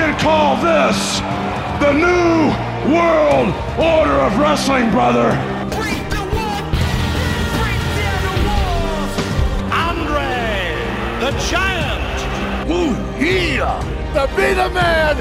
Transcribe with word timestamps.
can 0.00 0.18
call 0.18 0.56
this 0.56 1.20
the 1.78 1.92
new 1.92 2.48
world 2.90 3.52
order 3.76 4.16
of 4.24 4.38
wrestling, 4.38 4.90
brother. 4.90 5.28
Break 5.76 6.00
the 6.08 6.24
wall. 6.34 6.62
Break 7.60 7.82
the 8.00 8.32
walls. 8.48 9.12
Andre, 9.70 10.72
the 11.20 11.32
giant. 11.52 12.00
Ooh, 12.70 12.96
yeah! 13.22 13.76
To 14.14 14.26
be 14.34 14.54
the 14.54 14.70
man, 14.70 15.16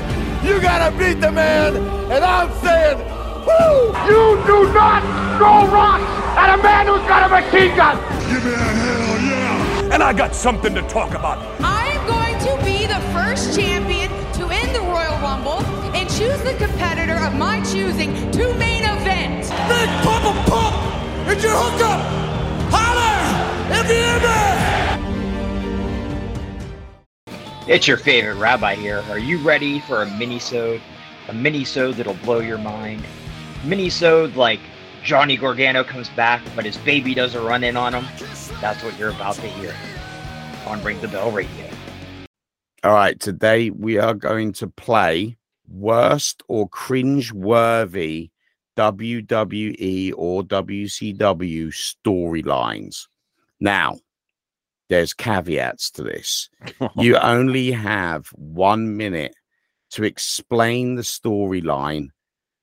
you 0.46 0.62
gotta 0.62 0.98
beat 0.98 1.20
the 1.20 1.32
man, 1.32 1.76
and 2.10 2.24
I'm 2.24 2.50
saying, 2.64 3.00
woo! 3.46 3.92
You 4.08 4.42
do 4.48 4.74
not 4.74 5.04
throw 5.38 5.68
rocks 5.68 6.08
at 6.38 6.58
a 6.58 6.64
man 6.64 6.88
who's 6.88 7.06
got 7.06 7.28
a 7.28 7.30
machine 7.30 7.76
gun. 7.76 7.98
Give 8.30 8.46
me 8.46 8.52
that 8.52 8.76
hell 8.86 9.90
yeah. 9.90 9.94
And 9.94 10.02
I 10.02 10.14
got 10.14 10.34
something 10.34 10.74
to 10.74 10.82
talk 10.84 11.10
about. 11.10 11.38
I 11.60 11.88
am 11.88 12.08
going 12.08 12.38
to 12.48 12.66
be 12.66 12.86
the 12.86 13.02
first 13.12 13.60
champion 13.60 13.79
choose 16.20 16.44
the 16.44 16.54
competitor 16.56 17.16
of 17.16 17.34
my 17.36 17.64
choosing 17.64 18.14
to 18.32 18.54
main 18.56 18.84
event. 18.84 19.44
Big 19.70 19.90
Papa 20.04 20.34
Pump, 20.52 20.76
it's 21.30 21.42
your 21.42 21.56
hookup. 21.56 22.02
Holler 22.70 23.80
if 23.80 23.88
you 23.88 24.20
hear. 24.20 24.60
It's 27.74 27.88
your 27.88 27.96
favorite 27.96 28.36
rabbi 28.36 28.76
here. 28.76 29.02
Are 29.10 29.18
you 29.18 29.38
ready 29.38 29.80
for 29.80 30.02
a 30.02 30.06
mini-sode? 30.18 30.82
A 31.30 31.34
mini-sode 31.34 31.96
that'll 31.96 32.16
blow 32.16 32.42
your 32.42 32.58
mind. 32.58 33.02
Mini-sode 33.64 34.36
like 34.36 34.60
Johnny 35.06 35.38
Gargano 35.38 35.86
comes 35.86 36.10
back, 36.10 36.42
but 36.54 36.66
his 36.66 36.76
baby 36.80 37.14
does 37.14 37.34
a 37.34 37.40
run 37.40 37.64
in 37.64 37.78
on 37.78 37.94
him. 37.94 38.06
That's 38.60 38.84
what 38.84 39.00
you're 39.00 39.12
about 39.12 39.36
to 39.36 39.48
hear 39.48 39.74
on 40.68 40.84
Ring 40.84 41.00
the 41.00 41.08
Bell 41.08 41.32
Radio. 41.32 41.70
All 42.84 42.92
right, 42.92 43.18
today 43.18 43.70
we 43.70 43.98
are 43.98 44.14
going 44.14 44.52
to 44.54 44.68
play 44.68 45.38
worst 45.70 46.44
or 46.48 46.68
cringe 46.70 47.32
worthy 47.32 48.32
WWE 48.78 50.14
or 50.16 50.44
WCW 50.44 51.68
storylines. 51.68 53.08
Now, 53.60 54.00
there's 54.90 55.14
caveats 55.14 55.92
to 55.92 56.04
this. 56.04 56.50
you 56.98 57.18
only 57.18 57.72
have 57.72 58.28
one 58.28 58.98
minute 58.98 59.36
to 59.92 60.04
explain 60.04 60.96
the 60.96 61.02
storyline, 61.02 62.10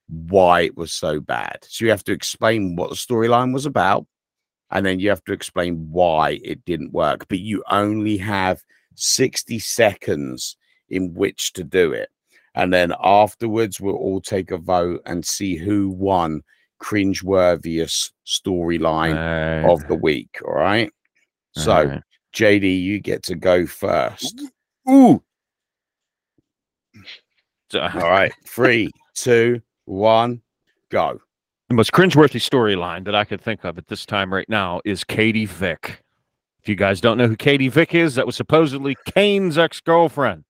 why 0.08 0.62
it 0.62 0.76
was 0.76 0.92
so 0.92 1.20
bad. 1.20 1.58
So 1.62 1.84
you 1.84 1.90
have 1.90 2.04
to 2.04 2.12
explain 2.12 2.76
what 2.76 2.90
the 2.90 2.96
storyline 2.96 3.52
was 3.52 3.66
about, 3.66 4.06
and 4.70 4.86
then 4.86 5.00
you 5.00 5.08
have 5.10 5.24
to 5.24 5.32
explain 5.32 5.88
why 5.90 6.40
it 6.42 6.64
didn't 6.64 6.92
work. 6.92 7.26
But 7.28 7.40
you 7.40 7.62
only 7.70 8.16
have 8.18 8.62
60 8.94 9.58
seconds 9.58 10.56
in 10.88 11.14
which 11.14 11.52
to 11.54 11.64
do 11.64 11.92
it. 11.92 12.08
And 12.56 12.72
then 12.72 12.94
afterwards, 13.02 13.80
we'll 13.80 13.96
all 13.96 14.20
take 14.20 14.50
a 14.50 14.58
vote 14.58 15.02
and 15.04 15.24
see 15.24 15.56
who 15.56 15.90
won 15.90 16.42
cringeworthiest 16.82 18.10
storyline 18.26 19.64
of 19.70 19.86
the 19.88 19.94
week. 19.94 20.38
All 20.44 20.54
right. 20.54 20.90
So, 21.54 21.72
Alright. 21.72 22.02
JD, 22.34 22.82
you 22.82 22.98
get 22.98 23.22
to 23.24 23.34
go 23.34 23.66
first. 23.66 24.42
Ooh. 24.90 25.22
So, 27.70 27.80
uh, 27.80 27.90
All 27.94 28.10
right. 28.10 28.32
Three, 28.46 28.90
two, 29.14 29.60
one, 29.84 30.40
go. 30.90 31.20
the 31.68 31.74
most 31.74 31.92
cringeworthy 31.92 32.40
storyline 32.40 33.04
that 33.04 33.14
I 33.14 33.24
could 33.24 33.42
think 33.42 33.64
of 33.64 33.76
at 33.76 33.88
this 33.88 34.06
time 34.06 34.32
right 34.32 34.48
now 34.48 34.80
is 34.84 35.04
Katie 35.04 35.46
Vick. 35.46 36.02
If 36.62 36.70
you 36.70 36.74
guys 36.74 37.02
don't 37.02 37.18
know 37.18 37.28
who 37.28 37.36
Katie 37.36 37.68
Vick 37.68 37.94
is, 37.94 38.14
that 38.14 38.26
was 38.26 38.34
supposedly 38.34 38.96
Kane's 39.14 39.58
ex-girlfriend. 39.58 40.44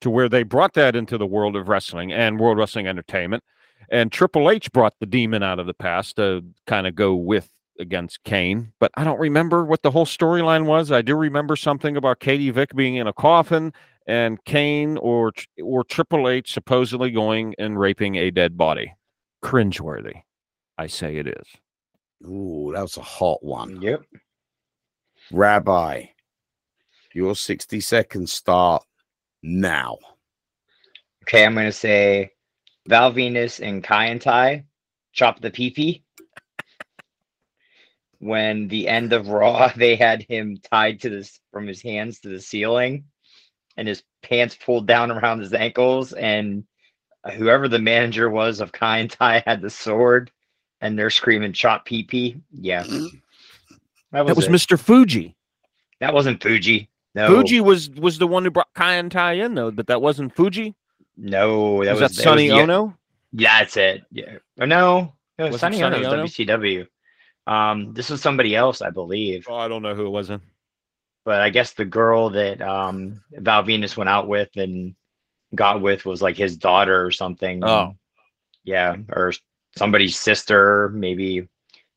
To 0.00 0.10
where 0.10 0.28
they 0.28 0.42
brought 0.42 0.74
that 0.74 0.96
into 0.96 1.18
the 1.18 1.26
world 1.26 1.56
of 1.56 1.68
wrestling 1.68 2.12
and 2.12 2.40
World 2.40 2.58
Wrestling 2.58 2.86
Entertainment. 2.86 3.44
And 3.90 4.10
Triple 4.10 4.50
H 4.50 4.70
brought 4.72 4.94
the 5.00 5.06
demon 5.06 5.42
out 5.42 5.58
of 5.58 5.66
the 5.66 5.74
past 5.74 6.16
to 6.16 6.44
kind 6.66 6.86
of 6.86 6.94
go 6.94 7.14
with 7.14 7.48
against 7.78 8.22
Kane. 8.24 8.72
But 8.78 8.92
I 8.94 9.04
don't 9.04 9.18
remember 9.18 9.64
what 9.64 9.82
the 9.82 9.90
whole 9.90 10.06
storyline 10.06 10.66
was. 10.66 10.92
I 10.92 11.02
do 11.02 11.16
remember 11.16 11.56
something 11.56 11.96
about 11.96 12.20
Katie 12.20 12.50
Vick 12.50 12.74
being 12.74 12.96
in 12.96 13.06
a 13.06 13.12
coffin 13.12 13.72
and 14.06 14.42
Kane 14.44 14.96
or 14.98 15.32
or 15.62 15.84
Triple 15.84 16.28
H 16.28 16.52
supposedly 16.52 17.10
going 17.10 17.54
and 17.58 17.78
raping 17.78 18.16
a 18.16 18.30
dead 18.30 18.56
body. 18.56 18.94
Cringeworthy. 19.42 20.22
I 20.78 20.86
say 20.86 21.16
it 21.16 21.26
is. 21.26 22.26
Ooh, 22.26 22.72
that 22.74 22.82
was 22.82 22.96
a 22.96 23.02
hot 23.02 23.42
one. 23.42 23.80
Yep. 23.80 24.02
Rabbi, 25.32 26.06
your 27.14 27.34
60 27.34 27.80
seconds 27.80 28.32
start 28.32 28.82
now. 29.42 29.98
Okay, 31.24 31.44
I'm 31.44 31.54
gonna 31.54 31.72
say 31.72 32.32
Val 32.86 33.12
Venis 33.12 33.60
and 33.66 33.84
Kai 33.84 34.08
En 34.08 34.18
Tai 34.18 34.64
chop 35.12 35.40
the 35.40 35.50
pee 35.50 36.04
when 38.18 38.68
the 38.68 38.86
end 38.88 39.12
of 39.12 39.28
Raw 39.28 39.72
they 39.76 39.96
had 39.96 40.22
him 40.22 40.58
tied 40.70 41.00
to 41.00 41.10
this 41.10 41.40
from 41.52 41.66
his 41.66 41.82
hands 41.82 42.20
to 42.20 42.28
the 42.28 42.40
ceiling 42.40 43.04
and 43.76 43.88
his 43.88 44.02
pants 44.22 44.56
pulled 44.56 44.86
down 44.86 45.10
around 45.10 45.40
his 45.40 45.54
ankles 45.54 46.12
and 46.12 46.64
whoever 47.34 47.68
the 47.68 47.78
manager 47.78 48.30
was 48.30 48.60
of 48.60 48.72
Kai 48.72 49.00
En 49.00 49.08
Tai 49.08 49.42
had 49.46 49.62
the 49.62 49.70
sword 49.70 50.30
and 50.80 50.98
they're 50.98 51.10
screaming 51.10 51.52
chop 51.52 51.84
pee 51.84 52.02
pee. 52.02 52.36
Yeah. 52.52 52.84
That 54.12 54.24
was, 54.24 54.34
That 54.34 54.50
was. 54.50 54.62
Mr. 54.66 54.76
Fuji. 54.76 55.36
That 56.00 56.12
wasn't 56.12 56.42
Fuji. 56.42 56.90
No. 57.14 57.26
Fuji 57.28 57.60
was 57.60 57.90
was 57.90 58.18
the 58.18 58.26
one 58.26 58.44
who 58.44 58.50
brought 58.50 58.72
Kai 58.74 58.96
En 58.96 59.10
Tai 59.10 59.32
in 59.32 59.54
though, 59.54 59.70
but 59.70 59.88
that 59.88 60.00
wasn't 60.00 60.34
Fuji. 60.34 60.74
No, 61.16 61.84
that 61.84 61.92
was, 61.92 62.00
was 62.02 62.16
that 62.16 62.22
Sonny 62.22 62.50
Onoo? 62.50 62.94
Yeah, 63.32 63.60
that's 63.60 63.76
it. 63.76 64.02
Yeah. 64.10 64.38
Or 64.58 64.66
no, 64.66 65.14
no, 65.38 65.48
Was 65.48 65.60
Sonny 65.60 65.78
Sonny 65.78 66.04
Onoo 66.04 66.22
was 66.22 66.32
WCW. 66.32 66.86
Um, 67.46 67.92
this 67.94 68.10
was 68.10 68.22
somebody 68.22 68.54
else, 68.54 68.80
I 68.80 68.90
believe. 68.90 69.46
Oh, 69.48 69.56
I 69.56 69.68
don't 69.68 69.82
know 69.82 69.94
who 69.94 70.06
it 70.06 70.10
was 70.10 70.30
in. 70.30 70.40
But 71.24 71.40
I 71.40 71.50
guess 71.50 71.72
the 71.72 71.84
girl 71.84 72.30
that 72.30 72.62
um 72.62 73.22
Val 73.32 73.64
Venis 73.64 73.96
went 73.96 74.08
out 74.08 74.28
with 74.28 74.50
and 74.56 74.94
got 75.54 75.82
with 75.82 76.06
was 76.06 76.22
like 76.22 76.36
his 76.36 76.56
daughter 76.56 77.04
or 77.04 77.10
something. 77.10 77.62
Oh. 77.64 77.94
Yeah, 78.64 78.96
or 79.10 79.32
somebody's 79.76 80.18
sister, 80.18 80.90
maybe 80.90 81.48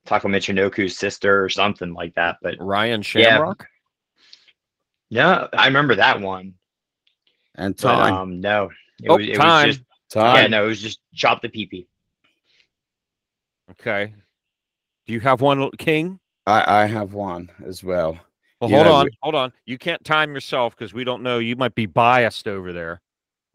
Taka 0.06 0.28
Michinoku's 0.28 0.98
sister 0.98 1.44
or 1.44 1.50
something 1.50 1.94
like 1.94 2.16
that. 2.16 2.38
But 2.42 2.56
Ryan 2.60 3.04
Yeah. 3.16 3.54
Shamrock. 5.14 5.50
no, 5.54 5.60
I 5.60 5.66
remember 5.68 5.96
that 5.96 6.20
one. 6.22 6.54
And 7.56 7.76
But, 7.76 7.82
time. 7.96 8.14
um, 8.14 8.42
no, 8.42 8.72
it, 9.02 9.10
Oh, 9.10 9.18
was, 9.18 9.28
it 9.28 9.36
time. 9.36 9.68
was 9.68 9.78
just 9.78 9.88
time. 10.10 10.36
yeah, 10.36 10.48
no, 10.48 10.66
it 10.66 10.68
was 10.68 10.82
just 10.82 11.00
chop 11.14 11.42
the 11.42 11.50
pee 11.50 11.66
pee. 11.68 11.88
Okay. 13.72 14.14
Do 15.06 15.14
you 15.14 15.20
have 15.22 15.42
one, 15.42 15.70
King? 15.78 16.20
I, 16.46 16.84
I 16.84 16.86
have 16.86 17.14
one 17.14 17.50
as 17.66 17.84
well. 17.84 18.18
Well, 18.60 18.70
You 18.70 18.76
hold 18.78 18.88
know, 18.88 18.94
on, 18.94 19.06
we- 19.06 19.18
hold 19.22 19.36
on. 19.36 19.54
You 19.66 19.78
can't 19.78 20.04
time 20.04 20.34
yourself 20.34 20.76
because 20.76 20.94
we 20.94 21.04
don't 21.04 21.24
know. 21.24 21.40
You 21.40 21.56
might 21.56 21.76
be 21.76 21.86
biased 21.86 22.48
over 22.48 22.72
there. 22.74 23.02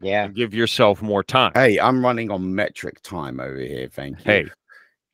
Yeah, 0.01 0.27
give 0.27 0.53
yourself 0.53 1.01
more 1.01 1.23
time. 1.23 1.51
Hey, 1.55 1.79
I'm 1.79 2.03
running 2.03 2.31
on 2.31 2.55
metric 2.55 3.01
time 3.01 3.39
over 3.39 3.57
here. 3.57 3.89
Thank 3.91 4.19
you. 4.19 4.23
Hey, 4.25 4.45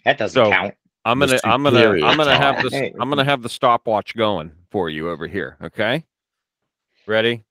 that 0.04 0.18
doesn't 0.18 0.44
So- 0.46 0.52
count. 0.52 0.76
I'm 1.08 1.20
gonna, 1.20 1.38
I'm 1.44 1.62
gonna, 1.62 2.04
I'm 2.04 2.18
gonna 2.18 2.36
have 2.36 2.64
this. 2.64 2.74
I'm 2.74 3.10
gonna 3.10 3.24
have 3.24 3.44
the 3.44 3.50
stopwatch 3.50 4.16
going 4.16 4.52
for 4.72 4.90
you 4.90 5.12
over 5.12 5.28
here. 5.28 5.56
Okay. 5.62 6.04
Ready? 7.08 7.44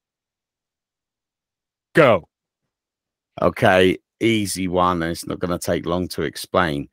Go. 1.95 2.29
Okay, 3.41 3.99
easy 4.21 4.69
one. 4.69 5.03
And 5.03 5.13
it's 5.13 5.27
not 5.27 5.39
going 5.39 5.57
to 5.57 5.65
take 5.65 5.87
long 5.87 6.09
to 6.09 6.23
explain. 6.23 6.89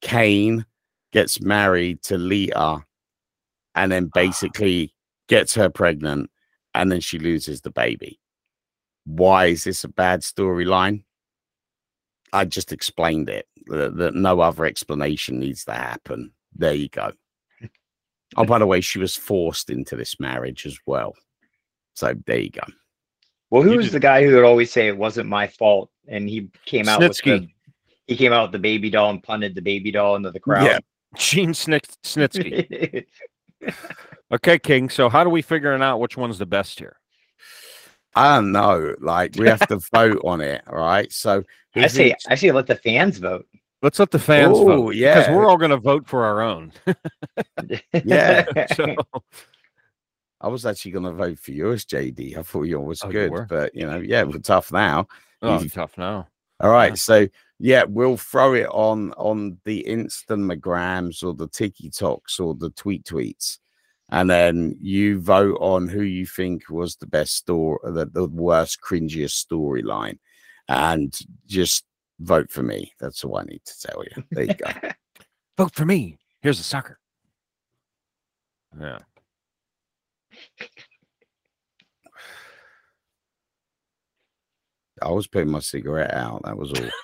Kane 0.00 0.64
gets 1.12 1.40
married 1.40 2.02
to 2.04 2.16
Lita 2.16 2.84
and 3.74 3.92
then 3.92 4.06
ah. 4.06 4.10
basically 4.14 4.94
gets 5.28 5.54
her 5.54 5.70
pregnant 5.70 6.30
and 6.74 6.90
then 6.90 7.00
she 7.00 7.18
loses 7.18 7.60
the 7.60 7.70
baby. 7.70 8.20
Why 9.04 9.46
is 9.46 9.64
this 9.64 9.84
a 9.84 9.88
bad 9.88 10.22
storyline? 10.22 11.04
I 12.32 12.44
just 12.44 12.72
explained 12.72 13.28
it. 13.28 13.46
That, 13.66 13.96
that 13.96 14.14
no 14.14 14.40
other 14.40 14.64
explanation 14.64 15.38
needs 15.38 15.64
to 15.64 15.72
happen. 15.72 16.32
There 16.54 16.74
you 16.74 16.88
go. 16.88 17.12
Oh, 18.36 18.44
by 18.44 18.60
the 18.60 18.66
way, 18.66 18.80
she 18.80 19.00
was 19.00 19.16
forced 19.16 19.70
into 19.70 19.96
this 19.96 20.20
marriage 20.20 20.64
as 20.64 20.78
well. 20.86 21.16
So 21.94 22.14
there 22.26 22.38
you 22.38 22.50
go. 22.50 22.62
Well, 23.50 23.62
who 23.62 23.72
You 23.72 23.76
was 23.78 23.86
did- 23.86 23.94
the 23.94 24.00
guy 24.00 24.24
who 24.24 24.34
would 24.34 24.44
always 24.44 24.70
say 24.70 24.86
it 24.88 24.96
wasn't 24.96 25.28
my 25.28 25.46
fault, 25.46 25.90
and 26.08 26.28
he 26.28 26.48
came 26.66 26.88
out 26.88 27.00
with 27.00 27.16
the, 27.18 27.22
Snitsky. 27.30 27.52
he 28.06 28.16
came 28.16 28.32
out 28.32 28.44
with 28.44 28.52
the 28.52 28.58
baby 28.60 28.90
doll 28.90 29.10
and 29.10 29.22
punted 29.22 29.54
the 29.54 29.62
baby 29.62 29.90
doll 29.90 30.16
into 30.16 30.30
the 30.30 30.40
crowd. 30.40 30.64
Yeah. 30.66 30.78
Gene 31.16 31.50
Snits- 31.52 31.96
Snitsky. 32.04 33.04
Okay, 34.32 34.60
King. 34.60 34.88
So 34.88 35.08
how 35.08 35.24
do 35.24 35.28
we 35.30 35.42
figuring 35.42 35.82
out 35.82 35.98
which 35.98 36.16
one's 36.16 36.38
the 36.38 36.46
best 36.46 36.78
here? 36.78 36.96
I 38.14 38.36
don't 38.36 38.52
know. 38.52 38.94
Like 39.00 39.34
we 39.36 39.48
have 39.48 39.66
to 39.66 39.80
vote 39.92 40.20
on 40.24 40.40
it, 40.40 40.62
right? 40.68 41.12
So 41.12 41.42
I 41.74 41.80
who's 41.80 41.92
say 41.92 42.14
I 42.28 42.36
say 42.36 42.52
let 42.52 42.68
the 42.68 42.76
fans 42.76 43.18
vote. 43.18 43.46
Let's 43.82 43.98
let 43.98 44.12
the 44.12 44.20
fans 44.20 44.56
Ooh, 44.56 44.64
vote. 44.64 44.90
Because 44.92 45.28
we're 45.30 45.48
all 45.48 45.56
going 45.56 45.72
to 45.72 45.78
vote 45.78 46.06
for 46.06 46.24
our 46.24 46.42
own. 46.42 46.72
Yeah. 48.04 48.46
so 48.76 48.94
I 50.40 50.48
was 50.48 50.64
actually 50.66 50.92
going 50.92 51.04
to 51.04 51.12
vote 51.12 51.38
for 51.38 51.52
yours, 51.52 51.84
JD. 51.84 52.36
I 52.38 52.42
thought 52.42 52.62
yours 52.62 52.86
was 52.86 53.04
Oh, 53.04 53.10
good, 53.10 53.30
were? 53.30 53.46
but 53.46 53.74
you 53.74 53.86
know, 53.86 53.98
yeah, 53.98 54.22
we're 54.22 54.38
tough 54.38 54.72
now. 54.72 55.06
Oh, 55.42 55.62
tough 55.64 55.96
now. 55.98 56.28
All 56.60 56.70
right, 56.70 56.92
Yeah. 56.92 56.94
so 56.94 57.28
yeah, 57.58 57.84
we'll 57.84 58.16
throw 58.16 58.54
it 58.54 58.68
on 58.70 59.12
on 59.12 59.58
the 59.64 59.84
Instagrams 59.88 61.22
or 61.24 61.34
the 61.34 61.48
TikToks 61.48 62.40
or 62.40 62.54
the 62.54 62.70
tweet 62.70 63.04
tweets, 63.04 63.58
and 64.10 64.28
then 64.28 64.76
you 64.80 65.20
vote 65.20 65.56
on 65.60 65.88
who 65.88 66.02
you 66.02 66.26
think 66.26 66.68
was 66.70 66.96
the 66.96 67.06
best 67.06 67.36
story, 67.36 67.78
the, 67.84 68.06
the 68.06 68.26
worst, 68.28 68.80
cringiest 68.82 69.44
storyline, 69.46 70.18
and 70.68 71.18
just 71.46 71.84
vote 72.20 72.50
for 72.50 72.62
me. 72.62 72.92
That's 73.00 73.24
all 73.24 73.36
I 73.38 73.44
need 73.44 73.62
to 73.64 73.80
tell 73.88 74.04
you. 74.04 74.24
There 74.30 74.44
you 74.44 74.54
go. 74.54 74.70
Vote 75.58 75.74
for 75.74 75.84
me. 75.84 76.18
Here's 76.40 76.60
a 76.60 76.62
sucker. 76.62 76.98
Yeah. 78.80 78.98
I 85.02 85.10
was 85.10 85.26
putting 85.26 85.50
my 85.50 85.60
cigarette 85.60 86.12
out. 86.12 86.42
That 86.44 86.56
was 86.58 86.72
all. 86.72 86.88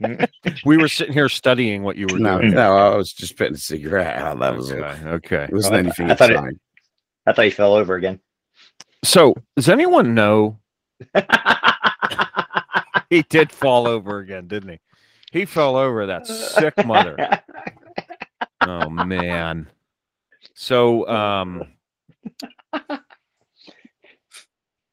We 0.64 0.78
were 0.78 0.88
sitting 0.88 1.12
here 1.12 1.28
studying 1.28 1.82
what 1.82 1.96
you 1.96 2.06
were 2.10 2.18
No, 2.18 2.40
doing. 2.40 2.54
no, 2.54 2.74
I 2.76 2.96
was 2.96 3.12
just 3.12 3.36
putting 3.36 3.54
a 3.54 3.58
cigarette 3.58 4.16
out. 4.16 4.38
That 4.38 4.56
was 4.56 4.72
all. 4.72 4.78
okay. 4.78 5.08
okay. 5.08 5.44
It 5.44 5.52
wasn't 5.52 5.74
I- 5.74 5.78
anything 5.80 6.10
I 6.10 6.14
thought 6.14 6.30
it- 6.30 6.58
I 7.26 7.32
thought 7.32 7.44
he 7.44 7.50
fell 7.50 7.74
over 7.74 7.94
again. 7.94 8.20
So, 9.02 9.34
does 9.56 9.68
anyone 9.68 10.14
know 10.14 10.58
he 13.10 13.22
did 13.22 13.50
fall 13.52 13.86
over 13.86 14.18
again, 14.18 14.46
didn't 14.46 14.70
he? 14.70 14.80
He 15.32 15.44
fell 15.46 15.76
over 15.76 16.06
that 16.06 16.26
sick 16.26 16.74
mother. 16.86 17.16
Oh 18.62 18.88
man. 18.90 19.68
So 20.54 21.06
um 21.08 21.64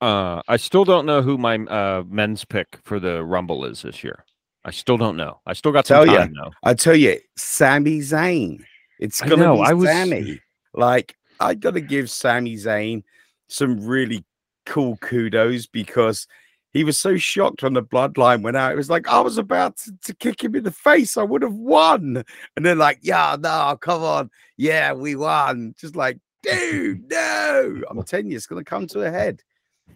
uh 0.02 0.42
I 0.48 0.58
still 0.58 0.84
don't 0.84 1.06
know 1.06 1.22
who 1.22 1.38
my 1.38 1.56
uh 1.58 2.04
men's 2.08 2.44
pick 2.46 2.80
for 2.84 3.00
the 3.00 3.24
Rumble 3.24 3.66
is 3.66 3.82
this 3.84 4.04
year. 4.04 4.26
I 4.64 4.72
still 4.72 4.98
don't 4.98 5.18
know. 5.18 5.40
I 5.46 5.54
still 5.54 5.72
got 5.72 5.88
some 5.88 6.06
Tell 6.06 6.16
time 6.16 6.34
though. 6.34 6.52
I 6.64 6.74
tell 6.74 6.96
you, 6.96 7.20
Sami 7.36 8.00
Zayn. 8.00 8.64
It's 9.00 9.22
gonna 9.22 9.38
know, 9.38 9.56
be 9.56 9.62
I 9.64 9.74
was- 9.74 9.90
Sami. 9.90 10.40
Like 10.74 11.16
I 11.40 11.56
gotta 11.56 11.82
give 11.82 12.10
Sami 12.10 12.56
Zayn 12.56 13.04
some 13.48 13.86
really 13.86 14.24
cool 14.66 14.98
kudos 14.98 15.66
because 15.68 16.28
he 16.74 16.84
was 16.86 16.98
so 16.98 17.18
shocked 17.18 17.64
when 17.64 17.74
the 17.74 17.84
bloodline 17.84 18.44
went 18.44 18.56
out. 18.56 18.72
It 18.72 18.78
was 18.78 18.90
like 18.90 19.08
I 19.10 19.20
was 19.20 19.38
about 19.38 19.76
to, 19.78 19.92
to 20.06 20.16
kick 20.16 20.42
him 20.42 20.56
in 20.56 20.64
the 20.64 20.72
face. 20.72 21.18
I 21.18 21.24
would 21.24 21.42
have 21.42 21.54
won. 21.54 22.24
And 22.56 22.66
then 22.66 22.78
like, 22.78 23.00
yeah, 23.02 23.36
no, 23.38 23.78
come 23.82 24.02
on. 24.04 24.30
Yeah, 24.56 24.94
we 24.94 25.16
won. 25.18 25.76
Just 25.78 25.98
like, 25.98 26.18
dude, 26.44 27.10
no. 27.10 27.82
I'm 27.90 28.04
telling 28.04 28.30
you, 28.30 28.36
it's 28.36 28.48
gonna 28.48 28.64
come 28.64 28.88
to 28.88 29.02
a 29.02 29.12
head. 29.12 29.42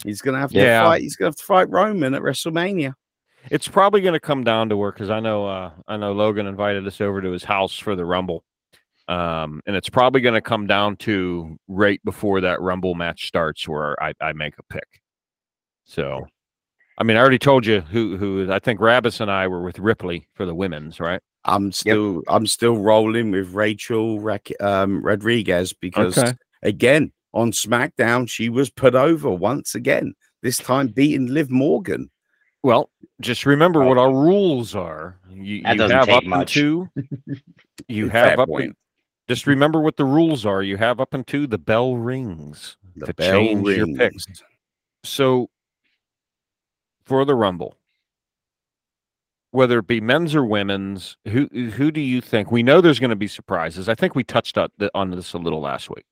He's 0.04 0.22
gonna 0.22 0.40
have 0.40 0.52
to 0.52 0.58
Yeah. 0.58 0.84
fight. 0.84 1.02
He's 1.02 1.16
gonna 1.16 1.30
have 1.30 1.36
to 1.38 1.44
fight 1.44 1.70
Roman 1.70 2.14
at 2.14 2.22
WrestleMania. 2.22 2.94
It's 3.52 3.68
probably 3.68 4.02
going 4.02 4.14
to 4.14 4.20
come 4.20 4.44
down 4.44 4.70
to 4.70 4.78
work 4.78 4.96
because 4.96 5.12
I 5.12 5.20
know 5.20 5.46
uh, 5.46 5.72
I 5.88 5.98
know 5.98 6.14
Logan 6.14 6.48
invited 6.48 6.88
us 6.88 7.00
over 7.00 7.22
to 7.22 7.30
his 7.30 7.44
house 7.44 7.78
for 7.78 7.96
the 7.96 8.04
Rumble, 8.04 8.44
um, 9.08 9.62
and 9.68 9.76
it's 9.76 9.90
probably 9.90 10.22
going 10.22 10.34
to 10.34 10.42
come 10.42 10.66
down 10.66 10.96
to 10.98 11.56
right 11.68 12.02
before 12.04 12.42
that 12.42 12.60
Rumble 12.62 12.96
match 12.96 13.28
starts 13.28 13.68
where 13.68 14.02
I, 14.02 14.14
I 14.20 14.34
make 14.34 14.56
a 14.58 14.64
pick. 14.74 15.02
So, 15.84 16.26
I 16.98 17.04
mean, 17.04 17.18
I 17.18 17.20
already 17.20 17.40
told 17.40 17.66
you 17.66 17.82
who 17.82 18.18
who 18.18 18.52
I 18.52 18.60
think 18.60 18.80
Rabbis 18.80 19.20
and 19.20 19.30
I 19.32 19.48
were 19.48 19.62
with 19.62 19.80
Ripley 19.80 20.28
for 20.34 20.46
the 20.46 20.56
women's, 20.56 21.00
right? 21.00 21.22
I'm 21.44 21.72
still 21.72 22.24
I'm 22.28 22.48
still 22.48 22.78
rolling 22.78 23.32
with 23.32 23.54
Rachel 23.54 24.20
Rack- 24.20 24.60
um, 24.62 25.04
Rodriguez 25.04 25.74
because 25.74 26.18
Okay. 26.18 26.34
again 26.64 27.12
on 27.34 27.52
SmackDown 27.52 28.30
she 28.30 28.50
was 28.50 28.70
put 28.70 28.96
over 28.96 29.30
once 29.30 29.76
again. 29.76 30.14
This 30.42 30.58
time 30.58 30.88
beating 30.88 31.28
Liv 31.28 31.50
Morgan. 31.52 32.10
Well, 32.64 32.90
just 33.22 33.46
remember 33.46 33.84
what 33.84 33.98
our 33.98 34.12
rules 34.12 34.74
are. 34.76 35.20
You, 35.30 35.62
That 35.64 35.74
you 35.74 35.78
doesn't 35.78 35.98
have 35.98 36.06
take 36.08 36.18
up 36.18 36.24
much. 36.24 36.58
into 36.58 36.90
you 37.88 38.10
have 38.10 38.40
up. 38.40 38.48
point. 38.48 38.66
In, 38.66 38.76
just 39.28 39.46
remember 39.48 39.82
what 39.82 39.98
the 39.98 40.06
rules 40.06 40.46
are. 40.46 40.64
You 40.64 40.78
have 40.78 41.00
up 41.00 41.14
into 41.14 41.46
the 41.46 41.58
bell 41.58 41.96
rings 41.98 42.78
The 42.96 43.08
to 43.08 43.14
bell 43.16 43.32
change 43.32 43.68
your 43.70 43.88
picks. 43.88 44.26
So 45.04 45.50
for 47.06 47.26
the 47.26 47.36
Rumble, 47.36 47.78
whether 49.52 49.80
it 49.80 49.88
be 49.88 50.02
men's 50.02 50.36
or 50.36 50.46
women's, 50.46 51.18
who 51.26 51.48
who 51.48 51.92
do 51.92 52.02
you 52.02 52.22
think? 52.22 52.52
We 52.52 52.64
know 52.64 52.82
there's 52.82 53.00
going 53.00 53.10
to 53.10 53.16
be 53.16 53.28
surprises. 53.28 53.88
I 53.88 53.96
think 53.96 54.16
we 54.16 54.24
touched 54.24 54.58
on, 54.58 55.12
this 55.12 55.34
a 55.34 55.38
little 55.38 55.62
last 55.62 55.90
week. 55.90 56.06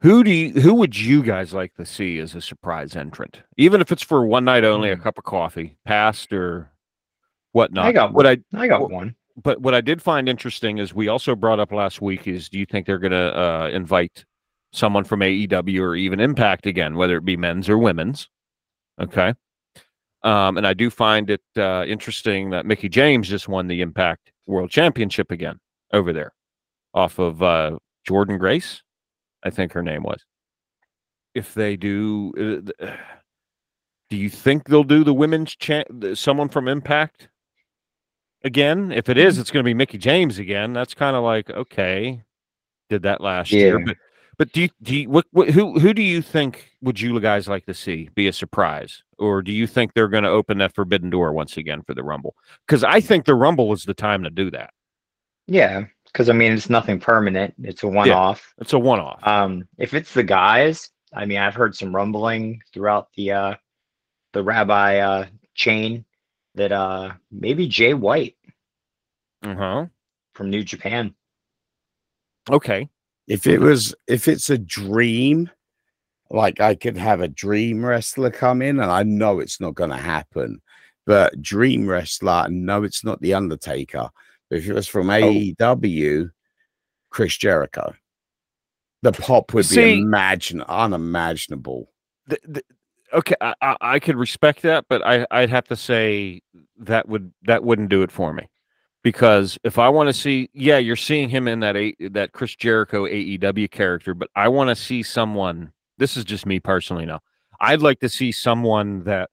Who 0.00 0.24
do 0.24 0.32
you, 0.32 0.60
who 0.60 0.74
would 0.74 0.98
you 0.98 1.22
guys 1.22 1.52
like 1.52 1.74
to 1.74 1.86
see 1.86 2.18
as 2.18 2.34
a 2.34 2.40
surprise 2.40 2.96
entrant, 2.96 3.42
even 3.56 3.80
if 3.80 3.92
it's 3.92 4.02
for 4.02 4.26
one 4.26 4.44
night 4.44 4.64
only, 4.64 4.90
a 4.90 4.96
cup 4.96 5.16
of 5.16 5.24
coffee, 5.24 5.76
past 5.84 6.32
or 6.32 6.72
whatnot? 7.52 7.84
I 7.86 7.92
got 7.92 8.12
what 8.12 8.26
I 8.26 8.38
I 8.54 8.66
got 8.66 8.90
one. 8.90 9.14
but 9.40 9.60
what 9.60 9.74
I 9.74 9.80
did 9.80 10.02
find 10.02 10.28
interesting 10.28 10.78
is 10.78 10.92
we 10.92 11.08
also 11.08 11.36
brought 11.36 11.60
up 11.60 11.70
last 11.72 12.02
week 12.02 12.26
is 12.26 12.48
do 12.48 12.58
you 12.58 12.66
think 12.66 12.86
they're 12.86 12.98
going 12.98 13.12
to 13.12 13.38
uh, 13.38 13.68
invite 13.72 14.24
someone 14.72 15.04
from 15.04 15.20
AEW 15.20 15.80
or 15.80 15.94
even 15.94 16.18
Impact 16.18 16.66
again, 16.66 16.96
whether 16.96 17.16
it 17.16 17.24
be 17.24 17.36
men's 17.36 17.68
or 17.68 17.78
women's? 17.78 18.28
Okay. 19.02 19.34
Um, 20.24 20.56
and 20.56 20.66
I 20.66 20.74
do 20.74 20.88
find 20.88 21.30
it 21.30 21.42
uh, 21.56 21.84
interesting 21.86 22.50
that 22.50 22.64
Mickie 22.64 22.88
James 22.88 23.28
just 23.28 23.48
won 23.48 23.66
the 23.66 23.80
Impact 23.80 24.32
World 24.46 24.70
Championship 24.70 25.30
again 25.30 25.58
over 25.92 26.12
there 26.12 26.32
off 26.94 27.18
of 27.18 27.42
uh, 27.42 27.78
Jordynne 28.08 28.38
Grace, 28.38 28.82
I 29.42 29.50
think 29.50 29.72
her 29.72 29.82
name 29.82 30.02
was. 30.02 30.24
If 31.34 31.54
they 31.54 31.76
do, 31.76 32.72
uh, 32.80 32.86
do 34.10 34.16
you 34.16 34.28
think 34.28 34.64
they'll 34.64 34.84
do 34.84 35.04
the 35.04 35.14
women's 35.14 35.56
cha- 35.56 35.84
someone 36.14 36.48
from 36.48 36.68
Impact 36.68 37.28
again? 38.44 38.92
If 38.92 39.08
it 39.08 39.18
is, 39.18 39.38
it's 39.38 39.50
going 39.50 39.64
to 39.64 39.68
be 39.68 39.74
Mickie 39.74 39.98
James 39.98 40.38
again. 40.38 40.72
That's 40.72 40.94
kind 40.94 41.16
of 41.16 41.24
like 41.24 41.50
okay, 41.50 42.22
did 42.90 43.02
that 43.02 43.20
last 43.20 43.50
year, 43.50 43.78
but 43.84 43.96
but 44.38 44.52
do 44.52 44.62
you 44.62 44.68
do 44.82 44.96
you, 44.96 45.08
what, 45.10 45.26
what 45.32 45.50
who 45.50 45.78
who 45.78 45.92
do 45.94 46.02
you 46.02 46.22
think 46.22 46.70
would 46.82 47.00
you 47.00 47.18
guys 47.20 47.48
like 47.48 47.66
to 47.66 47.74
see 47.74 48.08
be 48.14 48.28
a 48.28 48.32
surprise, 48.32 49.02
or 49.18 49.42
do 49.42 49.52
you 49.52 49.66
think 49.66 49.94
they're 49.94 50.08
going 50.08 50.24
to 50.24 50.30
open 50.30 50.58
that 50.58 50.74
forbidden 50.74 51.10
door 51.10 51.32
once 51.32 51.56
again 51.56 51.82
for 51.82 51.94
the 51.94 52.02
Rumble? 52.02 52.34
Because 52.66 52.82
I 52.84 53.00
think 53.00 53.24
the 53.24 53.34
Rumble 53.34 53.72
is 53.72 53.84
the 53.84 53.94
time 53.94 54.22
to 54.24 54.30
do 54.30 54.50
that. 54.52 54.70
Yeah, 55.46 55.84
because 56.06 56.28
I 56.28 56.32
mean 56.32 56.52
it's 56.52 56.70
nothing 56.70 56.98
permanent. 57.00 57.54
It's 57.62 57.82
a 57.82 57.88
one-off. 57.88 58.52
It's 58.58 58.72
a 58.72 58.78
one-off. 58.78 59.20
Um, 59.26 59.68
if 59.78 59.92
it's 59.94 60.14
the 60.14 60.22
guys, 60.22 60.90
I 61.14 61.26
mean 61.26 61.38
I've 61.38 61.54
heard 61.54 61.74
some 61.76 61.94
rumbling 61.94 62.62
throughout 62.72 63.08
the 63.16 63.32
uh 63.32 63.54
the 64.32 64.42
rabbi 64.42 64.98
uh 64.98 65.26
chain 65.54 66.04
that 66.54 66.72
uh 66.72 67.12
maybe 67.30 67.66
Jay 67.68 67.92
White 67.94 68.36
Uh 69.42 69.54
huh. 69.54 69.86
from 70.34 70.50
New 70.50 70.64
Japan. 70.64 71.14
Okay. 72.50 72.88
If 73.28 73.46
it 73.46 73.60
was 73.60 73.94
if 74.08 74.28
it's 74.28 74.50
a 74.50 74.58
dream, 74.58 75.50
like 76.30 76.60
I 76.60 76.74
could 76.74 76.96
have 76.96 77.20
a 77.20 77.28
dream 77.28 77.84
wrestler 77.84 78.30
come 78.30 78.62
in, 78.62 78.80
and 78.80 78.90
I 78.90 79.02
know 79.02 79.40
it's 79.40 79.60
not 79.60 79.74
gonna 79.74 79.96
happen. 79.98 80.60
But 81.06 81.40
dream 81.42 81.88
wrestler, 81.88 82.46
no, 82.48 82.84
it's 82.84 83.04
not 83.04 83.20
the 83.20 83.34
Undertaker. 83.34 84.08
But 84.48 84.58
if 84.58 84.68
it 84.68 84.74
was 84.74 84.86
from 84.86 85.10
oh. 85.10 85.14
AEW, 85.14 86.30
Chris 87.10 87.36
Jericho. 87.36 87.94
The 89.02 89.12
pop 89.12 89.52
would 89.54 89.66
See- 89.66 89.96
be 89.96 90.00
imagine 90.00 90.62
unimaginable. 90.62 91.90
th- 92.28 92.42
th- 92.42 92.66
okay, 93.12 93.34
I, 93.40 93.54
I, 93.60 93.76
I 93.80 93.98
could 93.98 94.16
respect 94.16 94.62
that, 94.62 94.86
but 94.88 95.04
I, 95.04 95.26
I'd 95.30 95.50
have 95.50 95.66
to 95.68 95.76
say 95.76 96.40
that 96.78 97.08
would 97.08 97.32
that 97.42 97.64
wouldn't 97.64 97.88
do 97.88 98.02
it 98.02 98.12
for 98.12 98.32
me, 98.32 98.48
because 99.02 99.58
if 99.64 99.78
I 99.78 99.88
want 99.88 100.08
to 100.08 100.12
see, 100.12 100.48
yeah, 100.52 100.78
you're 100.78 100.96
seeing 100.96 101.28
him 101.28 101.48
in 101.48 101.60
that 101.60 101.76
a, 101.76 101.94
that 102.10 102.32
Chris 102.32 102.54
Jericho 102.54 103.04
AEW 103.06 103.70
character, 103.70 104.14
but 104.14 104.28
I 104.36 104.48
want 104.48 104.68
to 104.68 104.76
see 104.76 105.02
someone. 105.02 105.72
This 105.98 106.16
is 106.16 106.24
just 106.24 106.46
me 106.46 106.60
personally 106.60 107.06
now. 107.06 107.20
I'd 107.60 107.82
like 107.82 108.00
to 108.00 108.08
see 108.08 108.32
someone 108.32 109.04
that 109.04 109.30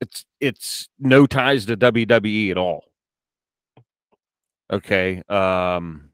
it's 0.00 0.24
it's 0.40 0.88
no 0.98 1.26
ties 1.26 1.66
to 1.66 1.76
WWE 1.76 2.50
at 2.50 2.58
all. 2.58 2.84
Okay, 4.70 5.22
um, 5.28 6.10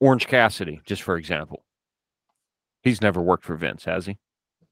Orange 0.00 0.26
Cassidy, 0.26 0.80
just 0.84 1.02
for 1.02 1.16
example. 1.16 1.64
He's 2.82 3.02
never 3.02 3.20
worked 3.20 3.44
for 3.44 3.56
Vince, 3.56 3.84
has 3.84 4.06
he? 4.06 4.16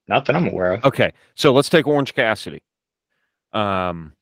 Not 0.07 0.25
that 0.27 0.37
I'm 0.37 0.49
aware 0.49 0.75
of. 0.75 0.85
Okay, 0.85 1.13
so 1.35 1.53
let's 1.53 1.69
take 1.69 1.87
Orange 1.87 2.15
Cassidy. 2.15 2.63
Um, 3.53 4.15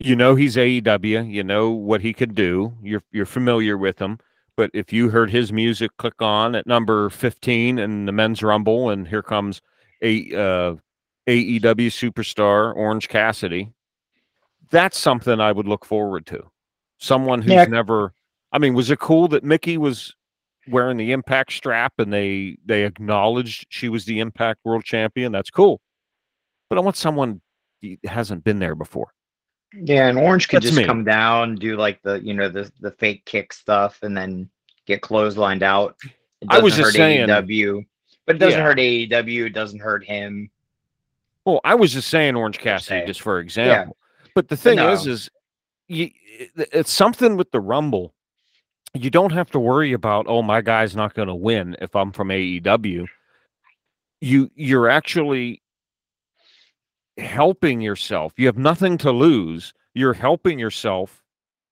you 0.00 0.14
know 0.16 0.34
he's 0.34 0.56
AEW. 0.56 1.30
You 1.32 1.44
know 1.44 1.70
what 1.70 2.00
he 2.00 2.12
could 2.12 2.34
do. 2.34 2.72
You're 2.82 3.02
you're 3.12 3.26
familiar 3.26 3.76
with 3.76 3.98
him. 3.98 4.18
But 4.56 4.70
if 4.74 4.92
you 4.92 5.08
heard 5.08 5.30
his 5.30 5.52
music 5.52 5.90
click 5.98 6.20
on 6.20 6.54
at 6.54 6.66
number 6.66 7.10
fifteen 7.10 7.78
in 7.78 8.06
the 8.06 8.12
men's 8.12 8.42
rumble, 8.42 8.90
and 8.90 9.06
here 9.06 9.22
comes 9.22 9.60
a 10.02 10.32
uh, 10.34 10.74
AEW 11.28 11.88
superstar 11.88 12.74
Orange 12.74 13.08
Cassidy, 13.08 13.70
that's 14.70 14.98
something 14.98 15.40
I 15.40 15.52
would 15.52 15.66
look 15.68 15.84
forward 15.84 16.26
to. 16.26 16.42
Someone 16.98 17.42
who's 17.42 17.52
Yeah. 17.52 17.64
never. 17.64 18.12
I 18.52 18.58
mean, 18.58 18.74
was 18.74 18.90
it 18.90 18.98
cool 18.98 19.28
that 19.28 19.44
Mickie 19.44 19.78
was 19.78 20.14
wearing 20.68 20.96
the 20.96 21.12
Impact 21.12 21.52
strap 21.52 21.92
and 21.98 22.12
they 22.12 22.56
they 22.64 22.84
acknowledged 22.84 23.66
she 23.68 23.88
was 23.88 24.04
the 24.04 24.20
Impact 24.20 24.60
World 24.64 24.84
Champion. 24.84 25.32
That's 25.32 25.50
cool. 25.50 25.80
But 26.68 26.78
I 26.78 26.80
want 26.82 26.96
someone 26.96 27.40
that 27.82 27.98
hasn't 28.04 28.44
been 28.44 28.58
there 28.58 28.74
before. 28.74 29.12
Yeah, 29.74 30.08
and 30.08 30.18
Orange 30.18 30.48
could 30.48 30.58
That's 30.62 30.66
just 30.66 30.78
me. 30.78 30.84
come 30.84 31.04
down, 31.04 31.56
do 31.56 31.76
like 31.76 32.00
the 32.02 32.14
you 32.22 32.32
know 32.34 32.48
the 32.48 32.70
the 32.80 32.90
fake 32.92 33.24
kick 33.26 33.52
stuff, 33.52 33.98
and 34.02 34.16
then 34.16 34.48
get 34.86 35.02
clotheslined 35.02 35.62
out. 35.62 35.96
It 36.40 36.48
I 36.48 36.60
was 36.60 36.74
just 36.74 36.86
hurt 36.86 36.94
saying- 36.94 37.28
AEW, 37.28 37.84
but 38.26 38.36
it 38.36 38.38
doesn't 38.38 38.58
Yeah. 38.60 38.64
hurt 38.64 38.78
AEW. 38.78 39.46
It 39.46 39.52
doesn't 39.52 39.80
hurt 39.80 40.04
him. 40.04 40.50
Well, 41.44 41.60
I 41.64 41.74
was 41.74 41.92
just 41.92 42.08
saying 42.08 42.34
Orange 42.36 42.58
Cassidy 42.58 43.06
just 43.06 43.20
for 43.20 43.40
example. 43.40 43.96
But 44.34 44.48
the 44.48 44.56
thing 44.56 44.78
is, 44.78 45.04
no. 45.06 45.12
is 45.12 45.30
you, 45.88 46.10
it- 46.38 46.68
it's 46.72 46.92
something 46.92 47.36
with 47.36 47.50
the 47.50 47.60
Rumble. 47.60 48.14
You 48.94 49.10
don't 49.10 49.32
have 49.32 49.50
to 49.50 49.58
worry 49.60 49.92
about 49.92 50.26
oh 50.28 50.42
my 50.42 50.60
guy's 50.62 50.96
not 50.96 51.12
going 51.14 51.28
to 51.28 51.34
win 51.34 51.76
if 51.82 51.94
I'm 51.94 52.10
from 52.12 52.28
AEW. 52.28 53.06
You 54.20 54.50
you're 54.54 54.88
actually 54.88 55.60
helping 57.18 57.80
yourself. 57.80 58.32
You 58.36 58.46
have 58.46 58.58
nothing 58.58 58.98
to 58.98 59.10
lose. 59.10 59.72
You're 59.94 60.14
helping 60.14 60.58
yourself 60.58 61.22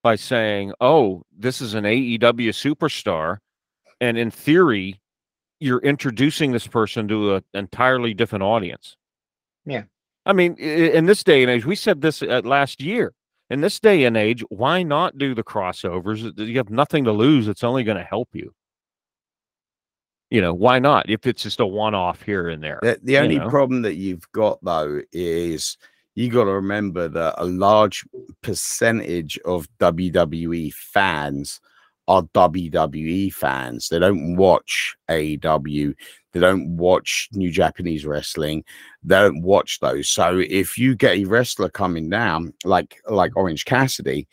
by 0.03 0.17
saying, 0.17 0.73
"Oh, 0.81 1.23
this 1.37 1.61
is 1.61 1.75
an 1.75 1.85
AEW 1.85 2.51
superstar," 2.51 3.39
and 4.01 4.19
in 4.19 4.31
theory, 4.31 5.01
you're 5.61 5.81
introducing 5.81 6.53
this 6.53 6.67
person 6.67 7.09
to 7.09 7.37
an 7.37 7.45
entirely 7.55 8.15
different 8.15 8.45
audience. 8.45 8.97
Yeah. 9.65 9.85
I 10.25 10.33
mean, 10.33 10.55
in 10.57 11.07
this 11.07 11.23
day 11.23 11.43
and 11.43 11.51
age, 11.51 11.65
we 11.65 11.77
said 11.77 12.01
this 12.01 12.23
uh, 12.23 12.43
last 12.45 12.83
year. 12.83 13.15
In 13.49 13.61
this 13.61 13.79
day 13.79 14.05
and 14.05 14.17
age, 14.17 14.43
why 14.49 14.83
not 14.83 15.19
do 15.19 15.35
the 15.35 15.45
crossovers? 15.45 16.37
You 16.37 16.57
have 16.57 16.69
nothing 16.69 17.05
to 17.05 17.13
lose. 17.13 17.47
It's 17.47 17.63
only 17.63 17.85
going 17.85 17.97
to 17.97 18.03
help 18.03 18.31
you. 18.33 18.53
You 20.31 20.41
know, 20.41 20.53
why 20.53 20.79
not? 20.79 21.09
If 21.09 21.27
it's 21.27 21.43
just 21.43 21.61
a 21.61 21.67
one-off 21.67 22.23
here 22.23 22.49
and 22.49 22.63
there. 22.63 22.81
The, 22.83 22.99
the 23.03 23.19
only 23.19 23.39
know? 23.39 23.49
problem 23.49 23.83
that 23.83 23.95
you've 23.95 24.31
got 24.33 24.59
though 24.63 25.01
is 25.13 25.77
you 26.17 26.31
got 26.31 26.45
to 26.45 26.53
remember 26.53 27.09
that 27.09 27.35
a 27.39 27.45
large 27.45 28.05
percentage 28.43 29.39
of 29.45 29.69
WWE 29.79 30.73
fans 30.73 31.61
are 32.09 32.23
WWE 32.23 33.33
fans. 33.33 33.89
They 33.89 33.99
don't 33.99 34.37
watch 34.37 34.97
aw 35.09 35.15
They 35.15 35.97
don't 36.35 36.77
watch 36.77 37.29
New 37.33 37.51
Japanese 37.51 38.07
Wrestling. 38.07 38.65
They 39.03 39.17
don't 39.17 39.43
watch 39.43 39.81
those. 39.81 40.09
So 40.09 40.39
if 40.39 40.79
you 40.79 40.95
get 40.95 41.19
a 41.19 41.25
wrestler 41.25 41.69
coming 41.69 42.09
down 42.09 42.55
like 42.65 43.01
like 43.09 43.37
Orange 43.37 43.65
Cassidy, 43.65 44.29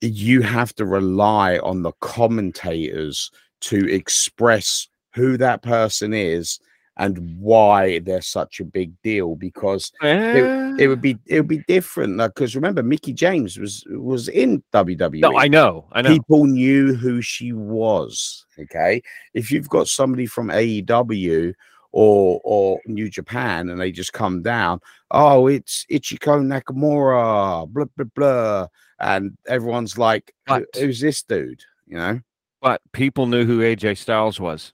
you 0.00 0.42
have 0.42 0.74
to 0.76 0.84
rely 0.84 1.58
on 1.58 1.82
the 1.82 1.92
commentators 2.00 3.30
to 3.60 3.88
express 3.92 4.88
who 5.18 5.36
that 5.36 5.60
person 5.62 6.14
is 6.14 6.58
and 6.96 7.16
why 7.38 8.00
they're 8.00 8.20
such 8.20 8.58
a 8.60 8.64
big 8.64 8.90
deal 9.02 9.36
because 9.36 9.92
Eh, 10.02 10.74
it 10.80 10.88
would 10.88 11.00
be 11.00 11.16
it 11.26 11.36
would 11.40 11.46
be 11.48 11.62
different 11.68 12.16
because 12.18 12.56
remember 12.56 12.82
Mickie 12.82 13.12
James 13.12 13.56
was 13.58 13.84
was 13.90 14.28
in 14.28 14.62
WWE. 14.72 15.20
no, 15.20 15.38
I 15.38 15.46
know, 15.48 15.86
I 15.92 16.02
know. 16.02 16.08
People 16.10 16.46
knew 16.46 16.94
who 16.94 17.20
she 17.22 17.52
was. 17.52 18.44
Okay, 18.58 19.00
if 19.34 19.52
you've 19.52 19.68
got 19.68 19.86
somebody 19.86 20.26
from 20.26 20.48
AEW 20.48 21.52
or 21.92 22.40
or 22.42 22.80
New 22.86 23.08
Japan 23.08 23.68
and 23.70 23.80
they 23.80 23.92
just 23.92 24.12
come 24.12 24.42
down, 24.42 24.80
oh, 25.12 25.46
it's 25.46 25.86
Ichiko 25.90 26.42
Nakamura, 26.42 27.68
blah 27.68 27.84
blah 27.96 28.06
blah, 28.14 28.66
and 28.98 29.36
everyone's 29.46 29.96
like, 29.98 30.34
"Who- 30.48 30.66
who's 30.74 31.00
this 31.00 31.22
dude? 31.22 31.62
You 31.86 31.96
know. 31.98 32.20
but 32.60 32.80
people 32.92 33.26
knew 33.26 33.44
who 33.46 33.60
AJ 33.60 33.96
Styles 33.98 34.40
was. 34.40 34.72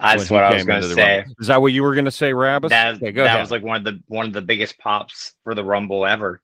That's 0.00 0.28
what 0.30 0.42
I 0.44 0.54
was 0.54 0.64
going 0.64 0.82
to 0.82 0.92
say. 0.94 1.18
Rumble. 1.18 1.34
Is 1.38 1.46
that 1.46 1.62
what 1.62 1.72
you 1.72 1.82
were 1.82 1.94
going 1.94 2.04
to 2.06 2.10
say, 2.10 2.32
Rabbit? 2.32 2.70
That, 2.70 2.96
Okay, 2.96 3.12
go 3.12 3.22
that 3.22 3.28
ahead. 3.28 3.40
was 3.40 3.50
like 3.50 3.62
one 3.62 3.76
of 3.76 3.84
the 3.84 4.00
one 4.08 4.26
of 4.26 4.32
the 4.32 4.42
biggest 4.42 4.78
pops 4.78 5.34
for 5.44 5.54
the 5.54 5.64
Rumble 5.64 6.04
ever. 6.06 6.40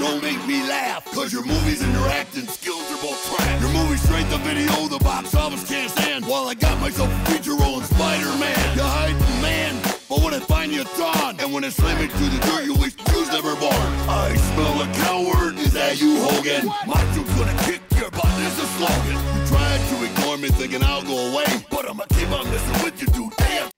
Don't 0.00 0.22
make 0.22 0.40
me 0.46 0.62
laugh. 0.66 1.04
Cause 1.12 1.30
your 1.30 1.44
movies 1.44 1.82
and 1.82 1.92
your 1.92 2.08
acting 2.08 2.46
skills 2.46 2.90
are 2.90 3.02
both 3.02 3.20
trash. 3.28 3.60
Your 3.60 3.70
movie 3.70 3.98
straight 3.98 4.24
to 4.30 4.38
video, 4.38 4.88
the 4.88 4.98
box 5.04 5.34
office 5.34 5.68
can't 5.68 5.90
stand. 5.90 6.24
While 6.24 6.48
I 6.48 6.54
got 6.54 6.80
myself 6.80 7.12
a 7.12 7.30
feature 7.30 7.54
role 7.54 7.78
in 7.78 7.84
Spider-Man. 7.84 8.76
You 8.76 8.82
hide 8.82 9.14
the 9.14 9.42
man, 9.42 9.76
but 10.08 10.24
when 10.24 10.32
I 10.32 10.40
find 10.40 10.72
you, 10.72 10.80
it's. 10.80 11.00
And 11.42 11.52
when 11.52 11.64
I 11.64 11.68
slam 11.68 12.00
it 12.00 12.10
to 12.10 12.24
the 12.32 12.40
dirt, 12.48 12.64
you 12.64 12.74
wish 12.74 12.94
you 13.12 13.20
was 13.20 13.28
never 13.28 13.54
born. 13.56 13.72
I 14.08 14.34
smell 14.52 14.80
a 14.80 14.88
coward. 15.04 15.58
Is 15.58 15.72
that 15.74 16.00
you, 16.00 16.16
Hogan? 16.20 16.66
My 16.66 16.96
Macho's 16.96 17.28
gonna 17.36 17.56
kick 17.64 17.80
your 18.00 18.10
butt. 18.10 18.28
This 18.40 18.56
is 18.56 18.64
a 18.64 18.68
slogan. 18.80 19.16
You 19.36 19.46
tried 19.52 19.80
to 19.84 20.04
ignore 20.04 20.38
me 20.38 20.48
thinking 20.48 20.82
I'll 20.82 21.02
go 21.02 21.32
away. 21.32 21.39